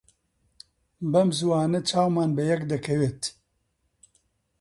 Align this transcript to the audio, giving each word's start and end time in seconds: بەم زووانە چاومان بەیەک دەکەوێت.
بەم 1.11 1.29
زووانە 1.39 1.79
چاومان 1.89 2.29
بەیەک 2.37 2.61
دەکەوێت. 2.71 3.21